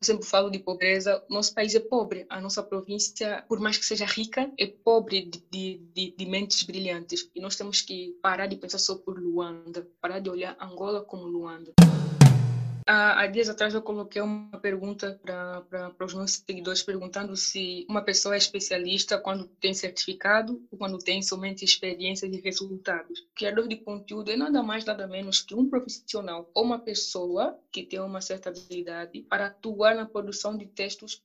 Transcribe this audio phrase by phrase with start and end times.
[0.00, 4.06] sempre falo de pobreza, nosso país é pobre, a nossa província, por mais que seja
[4.06, 7.30] rica, é pobre de, de, de, mentes brilhantes.
[7.34, 11.26] E nós temos que parar de pensar só por Luanda, parar de olhar Angola como
[11.26, 11.72] Luanda.
[12.90, 18.34] Há, dias atrás eu coloquei uma pergunta para os nossos seguidores perguntando se uma pessoa
[18.34, 23.20] é especialista quando tem certificado ou quando tem somente experiência e resultados.
[23.34, 27.84] Criador de conteúdo é nada mais, nada menos que um profissional ou uma pessoa que
[27.84, 31.18] tem uma certa habilidade para atuar na produção de textos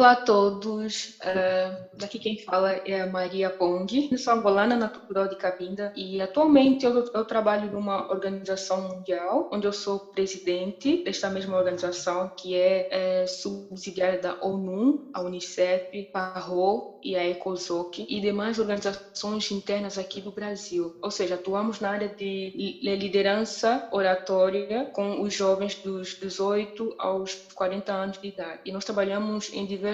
[0.00, 5.36] Olá a todos, uh, daqui quem fala é a Maria Pong, sou angolana natural de
[5.36, 11.54] Cabinda e atualmente eu, eu, trabalho numa organização mundial, onde eu sou presidente desta mesma
[11.58, 18.58] organização que é, é subsidiária da ONU, a Unicef, PARO e a ECOSOC e demais
[18.58, 20.94] organizações internas aqui do Brasil.
[21.02, 27.92] Ou seja, atuamos na área de liderança oratória com os jovens dos 18 aos 40
[27.92, 28.60] anos de idade.
[28.64, 29.89] E nós trabalhamos em diversos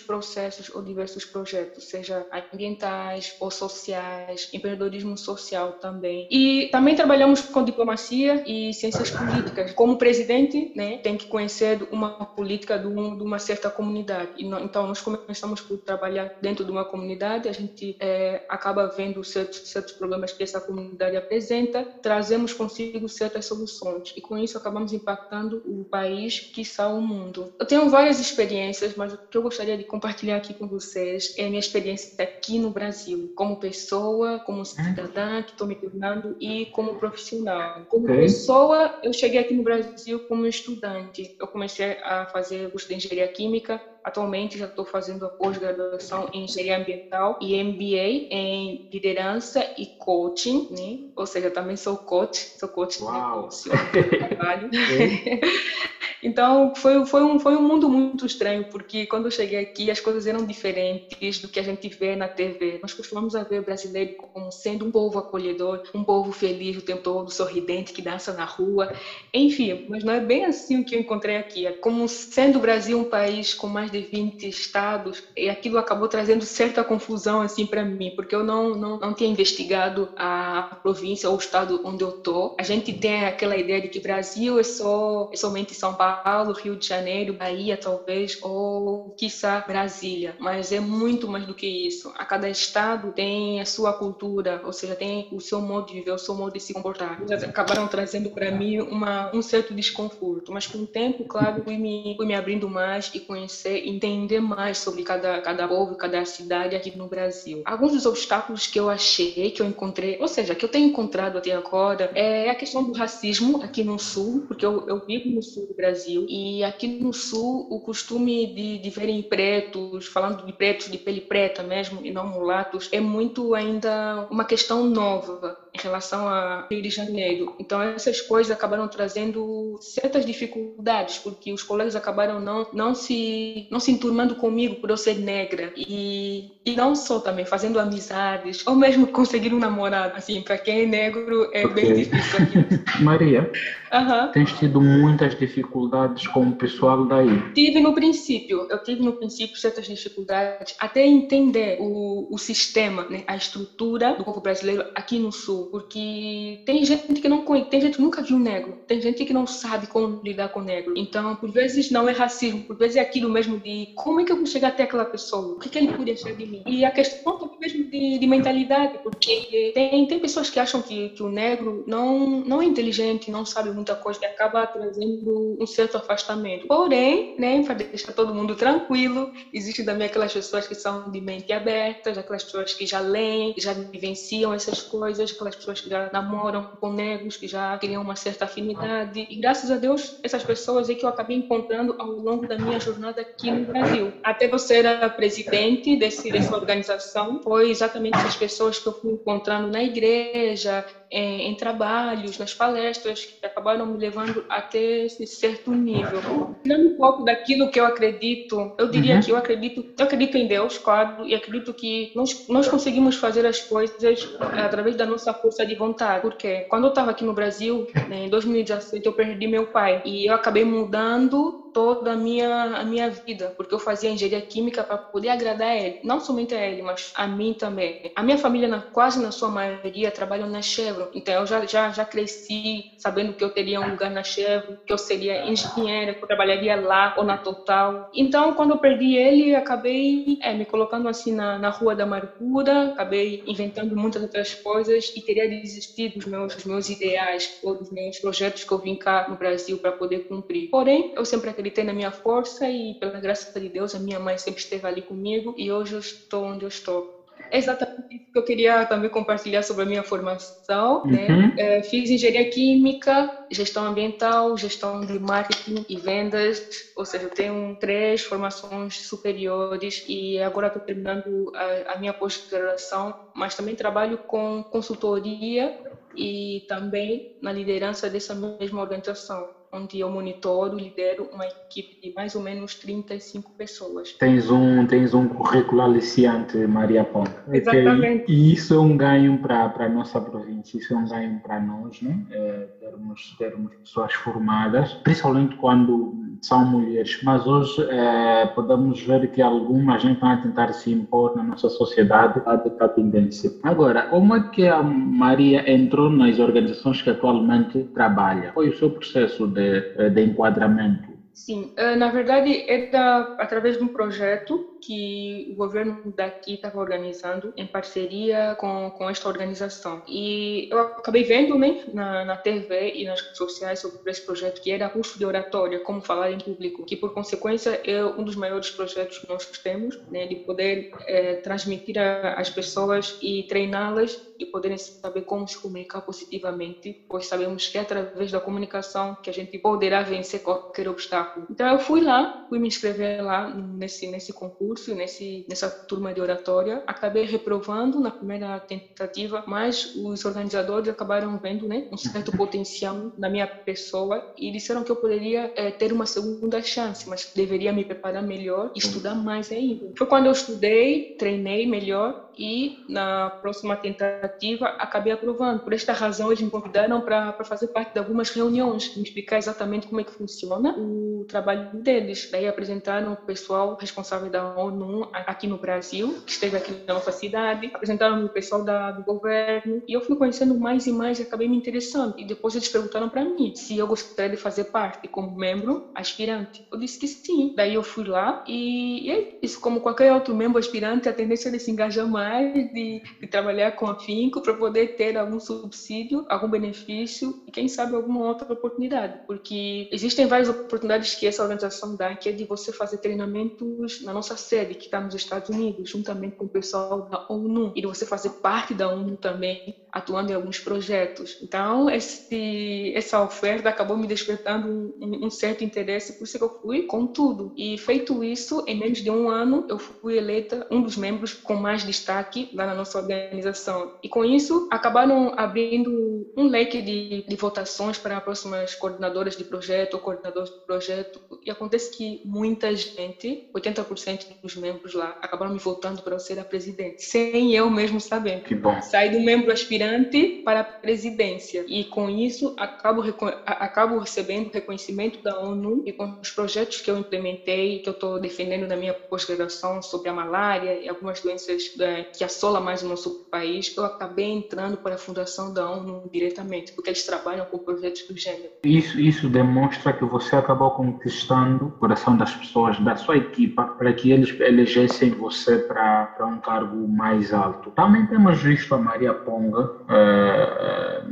[0.00, 6.28] processos ou diversos projetos, seja ambientais ou sociais, empreendedorismo social também.
[6.30, 9.72] E também trabalhamos com diplomacia e ciências políticas.
[9.72, 14.32] Como presidente, né, tem que conhecer uma política de, um, uma certa comunidade.
[14.38, 19.68] Então, nós começamos por trabalhar dentro de uma comunidade, a gente é, acaba vendo certos,
[19.70, 24.12] certos problemas que essa comunidade apresenta, trazemos consigo certas soluções.
[24.16, 27.52] E com isso acabamos impactando o país, que está o mundo.
[27.58, 31.44] Eu tenho várias experiências, mas o que eu gostaria de compartilhar aqui com vocês é
[31.44, 36.66] a minha experiência aqui no Brasil, como pessoa, como cidadã que estou me tornando e
[36.66, 37.84] como profissional.
[37.88, 38.16] Como okay.
[38.18, 41.34] pessoa, eu cheguei aqui no Brasil como estudante.
[41.36, 46.44] Eu comecei a fazer curso de engenharia química Atualmente já estou fazendo a pós-graduação em
[46.44, 51.10] engenharia ambiental e MBA em liderança e coaching, né?
[51.16, 53.14] Ou seja, também sou coach, sou coach Uau.
[53.14, 53.72] de negócio,
[54.28, 54.68] trabalho.
[56.24, 60.00] então foi foi um foi um mundo muito estranho porque quando eu cheguei aqui as
[60.00, 62.78] coisas eram diferentes do que a gente vê na TV.
[62.82, 67.02] Nós costumamos ver o brasileiro como sendo um povo acolhedor, um povo feliz o tempo
[67.02, 68.88] todo, sorridente, que dança na rua,
[69.32, 69.84] enfim.
[69.88, 71.66] Mas não é bem assim o que eu encontrei aqui.
[71.66, 76.08] É como sendo o Brasil um país com mais de 20 estados, e aquilo acabou
[76.08, 81.28] trazendo certa confusão assim para mim, porque eu não, não, não tinha investigado a província
[81.28, 82.54] ou o estado onde eu tô.
[82.58, 86.13] A gente tem aquela ideia de que Brasil é só é somente São Paulo,
[86.52, 92.12] Rio de Janeiro, Bahia talvez, ou quiçá Brasília, mas é muito mais do que isso.
[92.16, 96.12] A cada estado tem a sua cultura, ou seja, tem o seu modo de viver,
[96.12, 97.20] o seu modo de se comportar.
[97.20, 101.76] Eles acabaram trazendo para mim uma, um certo desconforto, mas com o tempo, claro, fui
[101.76, 106.76] me, fui me abrindo mais e conhecer entender mais sobre cada, cada povo, cada cidade
[106.76, 107.62] aqui no Brasil.
[107.64, 111.38] Alguns dos obstáculos que eu achei, que eu encontrei, ou seja, que eu tenho encontrado
[111.38, 115.42] até agora, é a questão do racismo aqui no Sul, porque eu, eu vivo no
[115.42, 120.52] Sul do Brasil, e aqui no Sul o costume de, de verem pretos, falando de
[120.52, 125.82] pretos de pele preta mesmo, e não mulatos, é muito ainda uma questão nova em
[125.82, 127.54] relação a Rio de Janeiro.
[127.58, 133.80] Então essas coisas acabaram trazendo certas dificuldades, porque os colegas acabaram não, não se não
[133.80, 138.76] se enturmando comigo por eu ser negra e, e não só também fazendo amizades ou
[138.76, 141.68] mesmo conseguir um namorado assim para quem é negro é okay.
[141.68, 142.58] bem difícil aqui.
[143.02, 143.50] Maria
[143.94, 144.32] Uhum.
[144.32, 147.52] Tens tido muitas dificuldades com o pessoal daí?
[147.52, 153.22] Tive no princípio, eu tive no princípio certas dificuldades até entender o, o sistema, né,
[153.26, 157.80] a estrutura do povo brasileiro aqui no Sul, porque tem gente que não conhece, tem
[157.80, 160.94] gente que nunca viu negro, tem gente que não sabe como lidar com negro.
[160.96, 164.32] Então, por vezes não é racismo, por vezes é aquilo mesmo de como é que
[164.32, 166.62] eu vou chegar até aquela pessoa, o que, que ele pode achar de mim.
[166.66, 171.10] E a questão também mesmo de, de mentalidade, porque tem, tem pessoas que acham que,
[171.10, 175.66] que o negro não, não é inteligente, não sabe muita coisa que acaba trazendo um
[175.66, 176.66] certo afastamento.
[176.66, 181.52] Porém, né, para deixar todo mundo tranquilo, existem também aquelas pessoas que são de mente
[181.52, 186.08] aberta, aquelas pessoas que já leem, já vivenciam essas coisas, aquelas aquelas pessoas que já
[186.12, 189.26] namoram com negros, que já criam uma certa afinidade.
[189.28, 192.78] E graças a Deus, essas pessoas é que eu acabei encontrando ao longo da minha
[192.80, 194.14] jornada aqui no Brasil.
[194.22, 199.12] Até eu ser a presidente desse, dessa organização, foi exatamente essas pessoas que eu fui
[199.12, 200.84] encontrando na igreja,
[201.14, 206.56] em, em, trabalhos, nas palestras, que acabaram me levando até esse certo nível.
[206.64, 209.20] Tirando um pouco daquilo que eu acredito, eu diria uhum.
[209.20, 213.46] que eu acredito, eu acredito em Deus, claro, e acredito que nós, nós conseguimos fazer
[213.46, 216.22] as coisas através da nossa força de vontade.
[216.22, 220.28] Porque quando eu estava aqui no Brasil, né, em 2017, eu perdi meu pai e
[220.28, 224.98] eu acabei mudando toda a minha, a minha vida, porque eu fazia engenharia química para
[225.12, 227.98] poder agradar a ele, não somente a ele, mas a mim também.
[228.14, 231.90] A minha família, na, quase na sua maioria, trabalham na Chevron, então eu já, já,
[231.90, 236.22] já cresci sabendo que eu teria um lugar na Chevron, que eu seria engenheira, que
[236.22, 238.06] eu trabalharia lá ou na Total.
[238.14, 242.86] Então, quando eu perdi ele, acabei é, me colocando assim na, na rua da amargura,
[242.86, 247.90] acabei inventando muitas outras coisas e teria desistido dos meus, dos meus ideais, ou dos
[247.90, 250.68] meus projetos que eu vim cá no Brasil para poder cumprir.
[250.70, 254.20] Porém, eu sempre acreditei acreditei na minha força e, pela graça de Deus, a minha
[254.20, 257.06] mãe sempre esteve ali comigo e hoje eu estou onde eu estou.
[257.50, 261.02] É exatamente isso que eu queria também compartilhar sobre a minha formação.
[261.04, 261.26] Né?
[261.28, 261.40] Uhum.
[261.48, 261.52] Né?
[261.58, 266.62] É, fiz engenharia química, gestão ambiental, gestão de marketing e vendas,
[266.96, 273.14] ou seja, eu tenho três formações superiores e agora estou terminando a, a minha pós-graduação,
[273.34, 275.72] mas também trabalho com consultoria
[276.16, 282.34] e também na liderança dessa mesma organização onde eu monitoro, lidero uma equipe de mais
[282.34, 284.12] ou menos 35 pessoas.
[284.12, 287.32] Tens um, tens um currículo aliciante, Maria Ponte.
[287.52, 288.30] Exatamente.
[288.30, 292.00] E isso é um ganho para a nossa província, isso é um ganho para nós,
[292.00, 292.16] né?
[292.30, 297.18] É, termos, termos pessoas formadas, principalmente quando são mulheres.
[297.22, 301.68] Mas hoje é, podemos ver que algumas gente estão a tentar se impor na nossa
[301.68, 303.50] sociedade a dessa tendência.
[303.62, 308.52] Agora, como é que a Maria entrou nas organizações que atualmente trabalha?
[308.52, 313.82] Foi o seu processo de de, de enquadramento Sim, eh, na verdade era através de
[313.82, 320.00] um projeto que o governo daqui estava organizando em parceria com, com esta organização.
[320.06, 324.60] E eu acabei vendo né, na, na TV e nas redes sociais sobre esse projeto
[324.60, 328.36] que era curso de oratória, como falar em público, que por consequência é um dos
[328.36, 331.96] maiores projetos que nós temos, né, de poder é, transmitir
[332.36, 337.80] às pessoas e treiná-las e poderem saber como se comunicar positivamente, pois sabemos que é
[337.80, 341.46] através da comunicação que a gente poderá vencer qualquer obstáculo.
[341.50, 346.20] Então eu fui lá, fui me inscrever lá nesse nesse concurso, nesse nessa turma de
[346.20, 353.10] oratória, acabei reprovando na primeira tentativa, mas os organizadores acabaram vendo, né, um certo potencial
[353.16, 357.72] na minha pessoa e disseram que eu poderia é, ter uma segunda chance, mas deveria
[357.72, 359.90] me preparar melhor e estudar mais ainda.
[359.96, 365.60] Foi quando eu estudei, treinei melhor e na próxima tentativa acabei aprovando.
[365.60, 369.86] Por esta razão eles me convidaram para fazer parte de algumas reuniões, me explicar exatamente
[369.86, 372.28] como é que funciona o trabalho deles.
[372.30, 377.12] Daí apresentaram o pessoal responsável da ONU aqui no Brasil, que esteve aqui na nossa
[377.12, 381.22] cidade, apresentaram o pessoal da, do governo e eu fui conhecendo mais e mais e
[381.22, 382.14] acabei me interessando.
[382.16, 386.62] E depois eles perguntaram para mim se eu gostaria de fazer parte como membro aspirante.
[386.72, 387.52] Eu disse que sim.
[387.54, 391.48] Daí eu fui lá e, e é isso, como qualquer outro membro aspirante, a tendência
[391.48, 395.38] é de se engajar mais mais de, de trabalhar com afinco para poder ter algum
[395.38, 401.42] subsídio, algum benefício e quem sabe alguma outra oportunidade, porque existem várias oportunidades que essa
[401.42, 405.48] organização dá, que é de você fazer treinamentos na nossa sede, que está nos Estados
[405.50, 409.60] Unidos, juntamente com o pessoal da ONU, e de você fazer parte da ONU também,
[409.92, 411.36] atuando em alguns projetos.
[411.42, 416.50] Então, esse, essa oferta acabou me despertando um, um certo interesse, por isso que eu
[416.60, 417.52] fui com tudo.
[417.56, 421.54] E feito isso, em menos de um ano, eu fui eleita um dos membros com
[421.54, 423.94] mais destaque destaque lá na nossa organização.
[424.02, 429.94] E com isso, acabaram abrindo um leque de, de votações para próximas coordenadoras de projeto
[429.94, 431.20] ou coordenadores de projeto.
[431.44, 436.38] E acontece que muita gente, 80% dos membros lá, acabaram me votando para eu ser
[436.38, 438.42] a presidente, sem eu mesmo saber.
[438.42, 438.80] Que bom.
[438.80, 441.64] Saí do membro aspirante para a presidência.
[441.66, 443.02] E com isso, acabo,
[443.46, 448.20] acabo recebendo reconhecimento da ONU e com os projetos que eu implementei, que eu estou
[448.20, 451.64] defendendo na minha pós-graduação sobre a malária e algumas doenças
[452.04, 456.72] que assola mais o nosso país, eu acabei entrando para a fundação da ONU diretamente,
[456.72, 458.50] porque eles trabalham com projetos do gênero.
[458.64, 463.92] Isso, isso demonstra que você acabou conquistando o coração das pessoas, da sua equipa, para
[463.92, 467.70] que eles elegessem você para, para um cargo mais alto.
[467.70, 471.02] Também temos visto a Maria Ponga eh,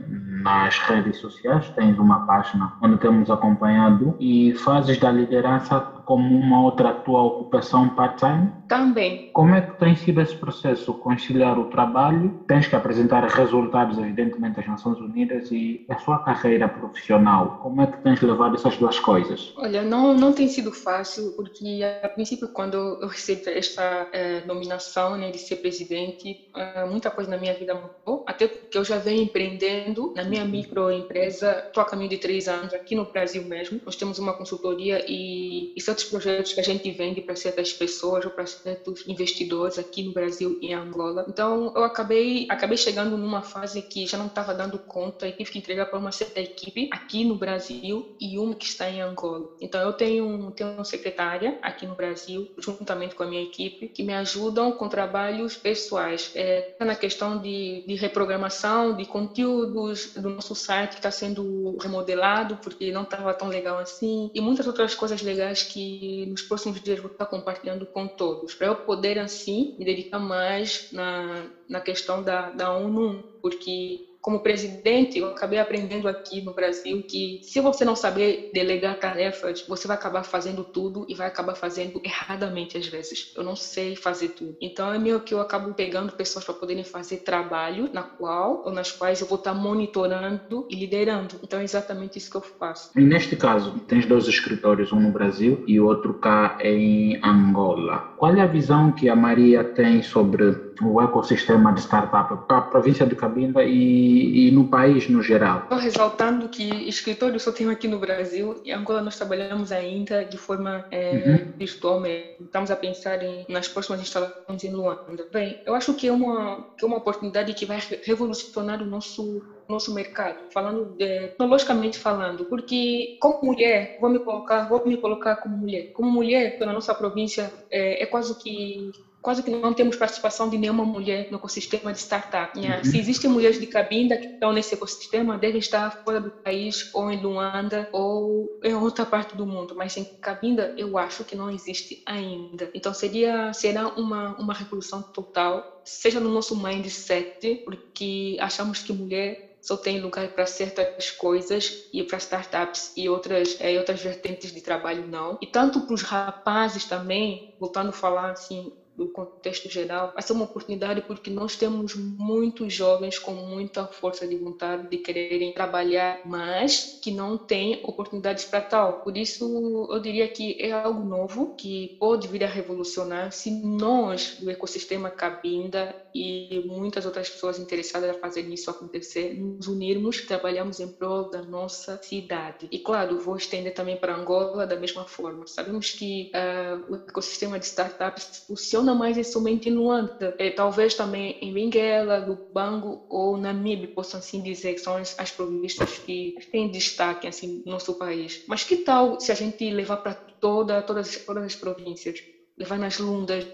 [0.43, 6.63] nas redes sociais, tens uma página onde temos acompanhado e fazes da liderança como uma
[6.63, 8.51] outra tua ocupação part-time?
[8.67, 9.21] Também.
[9.33, 14.61] Como é que tem sido esse processo, conciliar o trabalho, tens que apresentar resultados, evidentemente,
[14.61, 18.99] às Nações Unidas e a sua carreira profissional, como é que tens levado essas duas
[18.99, 19.53] coisas?
[19.57, 25.17] Olha, não, não tem sido fácil, porque a princípio, quando eu recebi esta eh, nominação
[25.17, 28.99] né, de ser presidente, eh, muita coisa na minha vida mudou, até porque eu já
[28.99, 33.79] venho empreendendo na minha microempresa, estou a caminho de três anos aqui no Brasil mesmo.
[33.85, 38.25] Nós temos uma consultoria e, e certos projetos que a gente vende para certas pessoas
[38.25, 41.27] ou para certos investidores aqui no Brasil e em Angola.
[41.29, 45.51] Então, eu acabei, acabei chegando numa fase que já não estava dando conta e tive
[45.51, 49.51] que entregar para uma certa equipe aqui no Brasil e uma que está em Angola.
[49.61, 54.03] Então, eu tenho, tenho uma secretária aqui no Brasil, juntamente com a minha equipe, que
[54.03, 56.31] me ajudam com trabalhos pessoais.
[56.35, 62.57] É, na questão de, de reprogramação de conteúdos do nosso site que está sendo remodelado
[62.59, 67.01] porque não estava tão legal assim e muitas outras coisas legais que nos próximos dias
[67.01, 72.23] vou estar compartilhando com todos para eu poder assim me dedicar mais na, na questão
[72.23, 77.85] da, da ONU porque como presidente, eu acabei aprendendo aqui no Brasil que se você
[77.85, 82.87] não saber delegar tarefas, você vai acabar fazendo tudo e vai acabar fazendo erradamente às
[82.87, 83.27] vezes.
[83.35, 84.57] Eu não sei fazer tudo.
[84.61, 88.71] Então é meio que eu acabo pegando pessoas para poderem fazer trabalho na qual ou
[88.73, 91.39] nas quais eu vou estar monitorando e liderando.
[91.43, 92.91] Então é exatamente isso que eu faço.
[92.97, 98.05] E neste caso, tens dois escritórios, um no Brasil e outro cá em Angola.
[98.15, 102.61] Qual é a visão que a Maria tem sobre o ecossistema de startup para a
[102.61, 105.63] província de Cabinda e, e, no país no geral?
[105.63, 110.39] Estou ressaltando que escritório só tenho aqui no Brasil e Angola nós trabalhamos ainda de
[110.39, 111.53] forma é, uhum.
[111.59, 112.45] virtual mesmo.
[112.45, 115.27] Estamos a pensar em, nas próximas instalações em Luanda.
[115.33, 119.43] Bem, eu acho que é uma, que é uma oportunidade que vai revolucionar o nosso
[119.69, 125.37] nosso mercado, falando de, tecnologicamente falando, porque como mulher, vou me colocar, vou me colocar
[125.37, 125.93] como mulher.
[125.93, 130.59] Como mulher, na nossa província é, é quase que quase que não temos participação de
[130.59, 132.59] nenhuma mulher no ecossistema de startup.
[132.59, 132.79] Né?
[132.79, 132.85] Uhum.
[132.85, 137.11] Se existem mulheres de Cabinda que estão nesse ecossistema, devem estar fora do país, ou
[137.11, 139.75] em Luanda, ou em outra parte do mundo.
[139.77, 142.69] Mas em Cabinda, eu acho que não existe ainda.
[142.75, 149.37] Então, seria, será uma, uma revolução total, seja no nosso mindset, porque achamos que mulher
[149.63, 154.61] só tem lugar para certas coisas e para startups e outras é, outras vertentes de
[154.61, 160.11] trabalho não e tanto para os rapazes também voltando a falar assim do contexto geral,
[160.13, 164.99] vai ser uma oportunidade porque nós temos muitos jovens com muita força de vontade de
[164.99, 168.95] quererem trabalhar, mas que não têm oportunidades para tal.
[168.95, 174.37] Por isso, eu diria que é algo novo que pode vir a revolucionar se nós,
[174.39, 180.79] do ecossistema Cabinda e muitas outras pessoas interessadas a fazer isso acontecer, nos unirmos, trabalhamos
[180.79, 182.69] em prol da nossa cidade.
[182.71, 185.47] E claro, vou estender também para Angola da mesma forma.
[185.47, 190.35] Sabemos que uh, o ecossistema de startups funciona mais somente no Luanda.
[190.39, 195.31] É, talvez também em Benguela, Lubango ou Namibe, possam assim dizer que são as, as
[195.33, 198.41] províncias que têm destaque assim, no nosso país.
[198.47, 202.19] Mas que tal se a gente levar para toda, todas, todas as províncias?
[202.59, 203.45] Levar nas Lundas,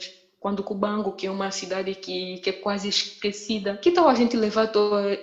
[0.41, 4.37] quando Cubango, que é uma cidade que, que é quase esquecida, que tal a gente
[4.37, 4.71] levar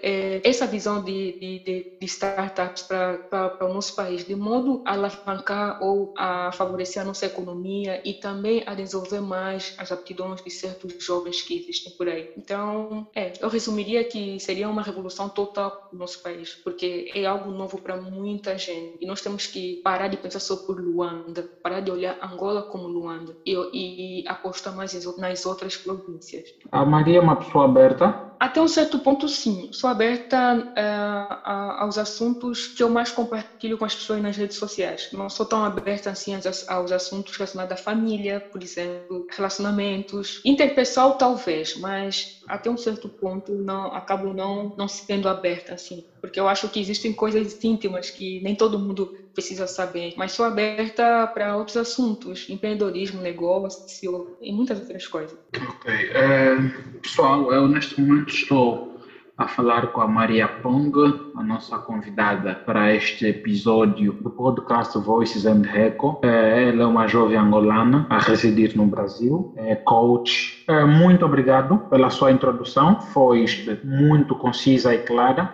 [0.02, 1.60] é, essa visão de, de,
[2.00, 7.26] de startups para o nosso país, de modo a alavancar ou a favorecer a nossa
[7.26, 12.32] economia e também a desenvolver mais as aptidões de certos jovens que existem por aí.
[12.38, 17.52] Então, é, eu resumiria que seria uma revolução total no nosso país, porque é algo
[17.52, 18.98] novo para muita gente.
[19.00, 22.88] E nós temos que parar de pensar só por Luanda, parar de olhar Angola como
[22.88, 23.36] Luanda.
[23.46, 26.50] E, e apostar mais em nas outras províncias.
[26.72, 28.35] A Maria é uma pessoa aberta?
[28.40, 29.68] Até um certo ponto, sim.
[29.72, 35.08] Sou aberta uh, aos assuntos que eu mais compartilho com as pessoas nas redes sociais.
[35.12, 40.40] Não sou tão aberta assim aos, aos assuntos relacionados à família, por exemplo, relacionamentos.
[40.44, 46.04] Interpessoal, talvez, mas até um certo ponto não acabo não, não sendo aberta assim.
[46.22, 50.12] Porque eu acho que existem coisas íntimas que nem todo mundo precisa saber.
[50.16, 55.38] Mas sou aberta para outros assuntos, empreendedorismo, negócio e muitas outras coisas.
[55.56, 55.94] Ok.
[55.94, 56.56] É,
[57.02, 58.95] pessoal, eu neste momento estou
[59.38, 60.94] a falar com a Maria Pong,
[61.36, 66.20] a nossa convidada para este episódio do podcast Voices and Reco.
[66.24, 70.64] É, ela é uma jovem angolana a residir no Brasil, é coach.
[70.68, 73.46] É, muito obrigado pela sua introdução, foi
[73.84, 75.52] muito concisa e clara.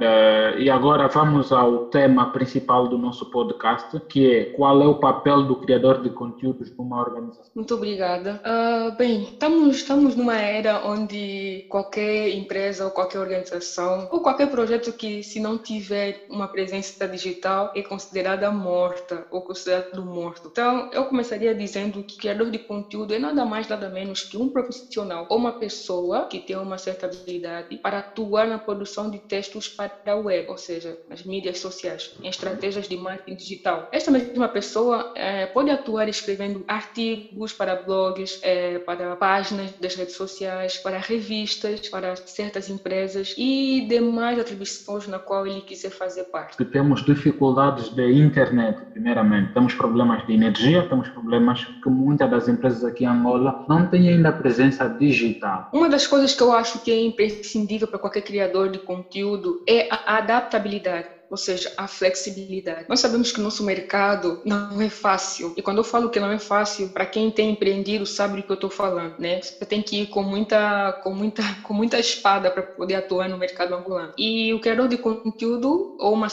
[0.58, 5.44] E agora vamos ao tema principal do nosso podcast, que é qual é o papel
[5.44, 7.52] do criador de conteúdos numa organização.
[7.56, 8.42] Muito obrigada.
[8.46, 14.50] Uh, bem, estamos, estamos numa era onde qualquer empresa ou qualquer organização organização ou qualquer
[14.50, 20.50] projeto que, se não tiver uma presença digital, é considerada morta ou considerado morto.
[20.52, 24.50] Então, eu começaria dizendo que criador de conteúdo é nada mais, nada menos que um
[24.50, 29.68] profissional ou uma pessoa que tem uma certa habilidade para atuar na produção de textos
[29.68, 33.88] para a web, ou seja, nas mídias sociais, em estratégias de marketing digital.
[33.92, 40.16] Esta mesma pessoa é, pode atuar escrevendo artigos para blogs, é, para páginas das redes
[40.16, 46.64] sociais, para revistas, para certas empresas e demais atribuições na qual ele quiser fazer parte.
[46.66, 49.54] Temos dificuldades de internet, primeiramente.
[49.54, 54.10] Temos problemas de energia, temos problemas que muitas das empresas aqui em Angola não têm
[54.10, 55.70] ainda presença digital.
[55.74, 59.88] Uma das coisas que eu acho que é imprescindível para qualquer criador de conteúdo é
[59.92, 62.86] a adaptabilidade ou seja, a flexibilidade.
[62.90, 65.54] Nós sabemos que o nosso mercado não é fácil.
[65.56, 68.52] E quando eu falo que não é fácil, para quem tem empreendido sabe do que
[68.52, 69.40] eu estou falando, né?
[69.42, 73.38] Você tem que ir com muita, com muita, com muita espada para poder atuar no
[73.38, 74.12] mercado angolano.
[74.18, 76.28] E o criador de conteúdo ou, uma,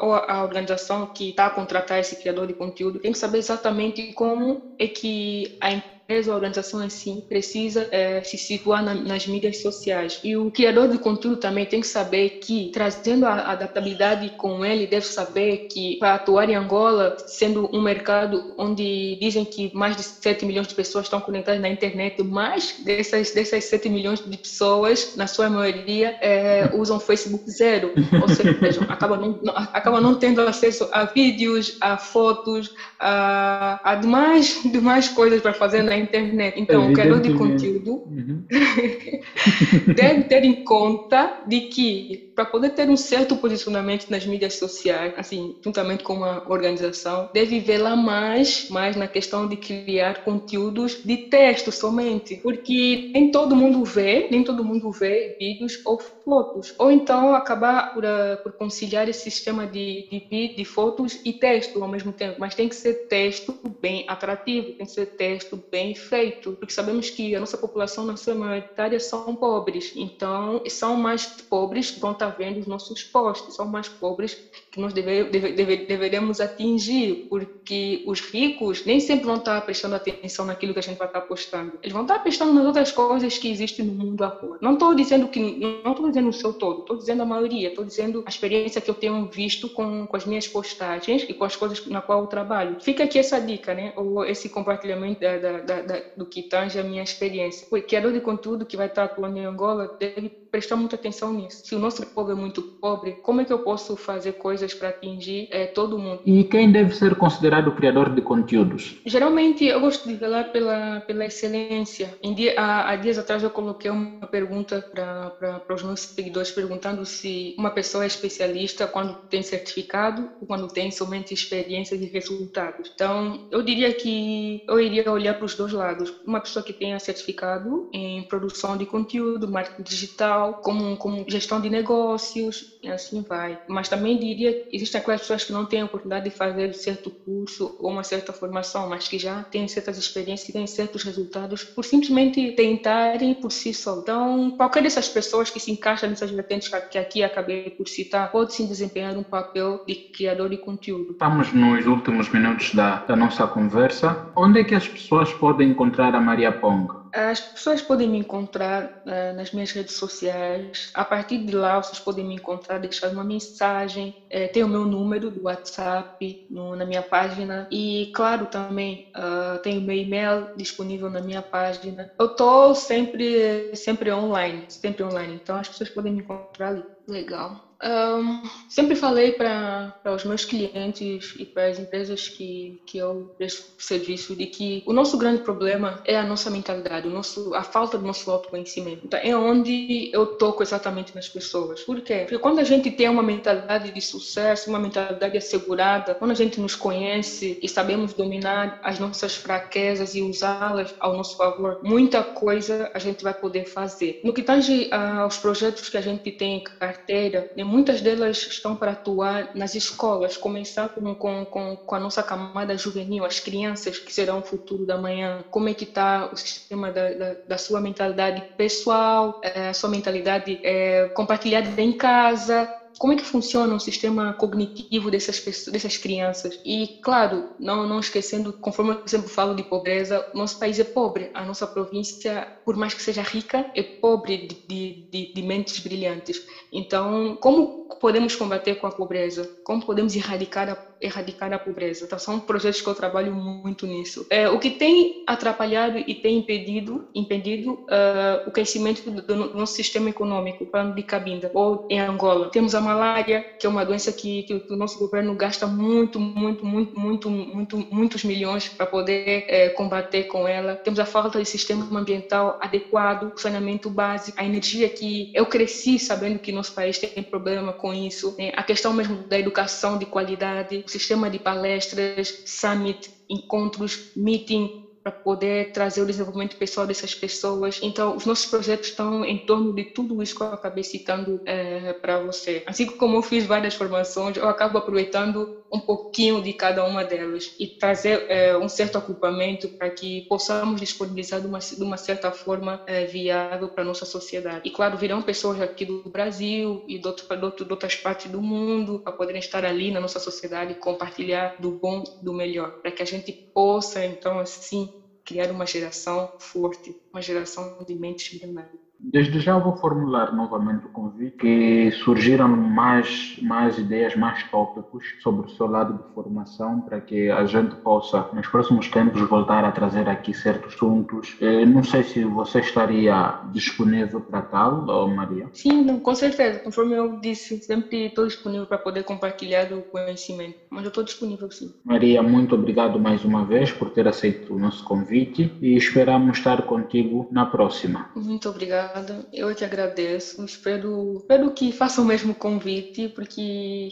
[0.00, 4.12] ou a organização que está a contratar esse criador de conteúdo tem que saber exatamente
[4.12, 9.26] como é que a empresa empresa ou organização assim precisa é, se situar na, nas
[9.26, 10.20] mídias sociais.
[10.22, 14.86] E o criador de conteúdo também tem que saber que, trazendo a adaptabilidade com ele,
[14.86, 20.02] deve saber que para atuar em Angola, sendo um mercado onde dizem que mais de
[20.02, 25.16] 7 milhões de pessoas estão conectadas na internet, mais dessas, dessas 7 milhões de pessoas,
[25.16, 27.92] na sua maioria, é, usam Facebook zero.
[28.20, 33.94] Ou seja, acabam não, não, acaba não tendo acesso a vídeos, a fotos, a, a
[33.94, 36.60] demais, demais coisas para fazer na na internet.
[36.60, 38.44] Então, o criador de conteúdo uhum.
[39.94, 45.14] deve ter em conta de que, para poder ter um certo posicionamento nas mídias sociais,
[45.16, 51.16] assim, juntamente com uma organização, deve lá mais, mais na questão de criar conteúdos de
[51.16, 52.36] texto somente.
[52.42, 56.74] Porque nem todo mundo vê, nem todo mundo vê vídeos ou fotos.
[56.78, 61.82] Ou então acabar por, uh, por conciliar esse sistema de, de, de fotos e texto
[61.82, 62.36] ao mesmo tempo.
[62.38, 67.10] Mas tem que ser texto bem atrativo, tem que ser texto bem feito, porque sabemos
[67.10, 69.92] que a nossa população, na sua maioria, são pobres.
[69.96, 74.36] Então, são mais pobres vão vendo os nossos posts, são mais pobres
[74.70, 80.44] que nós deve, deve, deve, atingir, porque os ricos nem sempre vão estar prestando atenção
[80.44, 81.78] naquilo que a gente vai estar postando.
[81.82, 84.58] Eles vão estar prestando nas outras coisas que existem no mundo afora.
[84.60, 85.40] Não estou dizendo que,
[85.84, 88.90] não estou dizendo o seu todo, estou dizendo a maioria, estou dizendo a experiência que
[88.90, 92.26] eu tenho visto com, com as minhas postagens e com as coisas na qual eu
[92.26, 92.76] trabalho.
[92.80, 93.92] Fica aqui essa dica, né?
[93.96, 97.66] Ou esse compartilhamento da, da, da, do que tange a minha experiência.
[97.70, 101.66] O criador de conteúdo que vai estar atuando em Angola deve prestar muita atenção nisso.
[101.66, 104.90] Se o nosso povo é muito pobre, como é que eu posso fazer coisas para
[104.90, 106.20] atingir é, todo mundo?
[106.24, 109.00] E quem deve ser considerado criador de conteúdos?
[109.04, 112.16] Geralmente eu gosto de velar pela, pela excelência.
[112.22, 117.04] Em dia, há, há dias atrás eu coloquei uma pergunta para os meus seguidores perguntando
[117.04, 122.92] se uma pessoa é especialista quando tem certificado ou quando tem somente experiências e resultados.
[122.94, 126.14] Então eu diria que eu iria olhar para os dois lados.
[126.24, 131.70] Uma pessoa que tenha certificado em produção de conteúdo, marketing digital, como, como gestão de
[131.70, 133.58] negócios, e assim vai.
[133.66, 137.72] Mas também diria existem aquelas pessoas que não têm a oportunidade de fazer certo curso
[137.78, 141.84] ou uma certa formação, mas que já têm certas experiências e têm certos resultados por
[141.84, 143.98] simplesmente tentarem por si só.
[143.98, 148.52] Então, qualquer dessas pessoas que se encaixam nessas vertentes que aqui acabei por citar, pode
[148.52, 151.12] sim desempenhar um papel de criador de conteúdo.
[151.12, 154.18] Estamos nos últimos minutos da, da nossa conversa.
[154.36, 157.03] Onde é que as pessoas podem encontrar a Maria Ponga?
[157.14, 160.88] As pessoas podem me encontrar uh, nas minhas redes sociais.
[160.92, 164.12] A partir de lá, vocês podem me encontrar, deixar uma mensagem.
[164.28, 166.08] É, tem o meu número do WhatsApp
[166.48, 167.66] no, na minha página.
[167.70, 172.10] E, claro, também uh, tem o meu e-mail disponível na minha página.
[172.18, 175.34] Eu estou sempre, sempre online, sempre online.
[175.34, 176.84] Então, as pessoas podem me encontrar ali.
[177.06, 177.54] Legal.
[177.84, 183.74] Um, sempre falei para os meus clientes e para as empresas que, que eu presto
[183.78, 187.98] serviço de que o nosso grande problema é a nossa mentalidade, o nosso, a falta
[187.98, 189.02] do nosso autoconhecimento.
[189.04, 191.82] Então, é onde eu toco exatamente nas pessoas.
[191.82, 192.20] Por quê?
[192.20, 196.58] Porque quando a gente tem uma mentalidade de sucesso, uma mentalidade assegurada, quando a gente
[196.60, 202.90] nos conhece e sabemos dominar as nossas fraquezas e usá-las ao nosso favor, muita coisa
[202.94, 204.20] a gente vai poder fazer.
[204.24, 208.76] No que tange aos projetos que a gente tem em carteira, né, muitas delas estão
[208.76, 211.44] para atuar nas escolas, começar com, com,
[211.76, 215.74] com, a nossa camada juvenil, as crianças que serão o futuro da manhã, como é
[215.74, 221.08] que está o sistema da, da, da, sua mentalidade pessoal, é, a sua mentalidade é,
[221.08, 226.58] compartilhada em casa, como é que funciona o sistema cognitivo dessas pessoas, dessas crianças.
[226.64, 231.30] E, claro, não, não esquecendo, conforme eu sempre falo de pobreza, nosso país é pobre.
[231.34, 236.40] A nossa província, por mais que seja rica, é pobre de, de, de mentes brilhantes.
[236.72, 239.48] Então, como podemos combater com a pobreza?
[239.64, 242.04] Como podemos erradicar a, erradicar a pobreza?
[242.04, 244.26] Então, são projetos que eu trabalho muito nisso.
[244.30, 249.74] É, o que tem atrapalhado e tem impedido, impedido uh, o crescimento do, do, nosso
[249.74, 252.50] sistema econômico, falando de Cabinda, ou em Angola.
[252.50, 256.64] Temos a malária, que é uma doença que, que, o nosso governo gasta muito, muito,
[256.64, 260.76] muito, muito, muito muitos milhões para poder é, combater com ela.
[260.76, 266.38] Temos a falta de sistema ambiental adequado, saneamento básico, a energia que eu cresci sabendo
[266.38, 268.50] que nosso país tem problema com isso, né?
[268.56, 274.70] a questão mesmo da educação de qualidade, o sistema de palestras, summit, encontros, meeting,
[275.04, 277.78] para poder trazer o desenvolvimento pessoal dessas pessoas.
[277.82, 281.92] Então, os nossos projetos estão em torno de tudo isso que eu acabei citando é,
[282.00, 282.62] para você.
[282.66, 287.50] Assim como eu fiz várias formações, eu acabo aproveitando um pouquinho de cada uma delas
[287.58, 292.30] e trazer é, um certo ocupamento para que possamos disponibilizar de uma, de uma certa
[292.32, 294.60] forma é, viável para nossa sociedade.
[294.64, 298.30] E, claro, virão pessoas aqui do Brasil e de, outro, de, outro, de outras partes
[298.30, 302.70] do mundo para poderem estar ali na nossa sociedade e compartilhar do bom, do melhor,
[302.82, 304.88] para que a gente possa, então, assim,
[305.24, 308.83] criar uma geração forte, uma geração de mentes milionárias.
[309.12, 315.46] Desde já vou formular novamente o convite que surgiram mais, mais ideias, mais tópicos sobre
[315.46, 319.72] o seu lado de formação para que a gente possa, nos próximos tempos, voltar a
[319.72, 321.36] trazer aqui certos assuntos.
[321.40, 325.48] Eh, não sei se você estaria disponível para tal, ou Maria?
[325.52, 326.60] Sim, não, com certeza.
[326.60, 330.56] Conforme eu disse, sempre estou disponível para poder compartilhar o conhecimento.
[330.70, 331.70] Mas eu estou disponível sim.
[331.84, 336.62] Maria, muito obrigado mais uma vez por ter aceito o nosso convite e esperamos estar
[336.62, 338.06] contigo na próxima.
[338.14, 339.26] Muito obrigada obrigada.
[339.32, 340.44] Eu é que agradeço.
[340.44, 343.88] Espero, espero que façam o mesmo convite, porque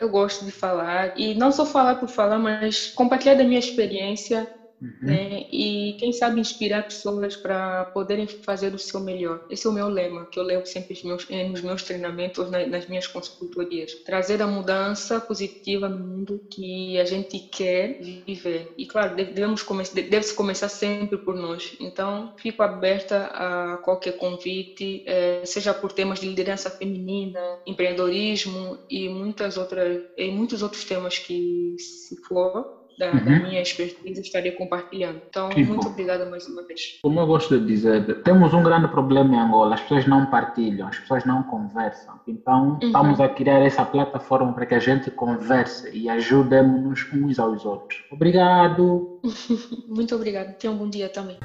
[0.00, 1.12] eu gosto de falar.
[1.16, 4.48] E não só falar por falar, mas compartilhar da minha experiência
[4.80, 4.92] Uhum.
[5.00, 5.42] Né?
[5.50, 9.40] E quem sabe inspirar pessoas para poderem fazer o seu melhor.
[9.48, 13.06] Esse é o meu lema, que eu levo sempre meus, nos meus treinamentos, nas minhas
[13.06, 13.96] consultorias.
[14.04, 18.68] Trazer a mudança positiva no mundo que a gente quer viver.
[18.76, 19.62] E claro, devemos
[19.92, 21.74] deve-se começar sempre por nós.
[21.80, 29.08] Então, fico aberta a qualquer convite, eh, seja por temas de liderança feminina, empreendedorismo e
[29.08, 32.66] muitas outras, e muitos outros temas que, se for,
[32.98, 33.24] da, uhum.
[33.24, 35.20] da, minha expertise estaria compartilhando.
[35.28, 36.98] Então, muito obrigada mais uma vez.
[37.02, 40.88] Como eu gosto de dizer, temos um grande problema em Angola, as pessoas não partilham,
[40.88, 42.18] as pessoas não conversam.
[42.26, 42.86] Então, uhum.
[42.86, 48.02] estamos a criar essa plataforma para que a gente converse e ajudemos-nos uns aos outros.
[48.10, 49.20] Obrigado!
[49.88, 50.52] muito obrigada.
[50.52, 51.38] Tenha um bom dia também.